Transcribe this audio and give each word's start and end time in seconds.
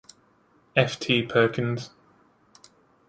F 0.75 0.97
T 0.99 1.21
Perkins. 1.21 1.91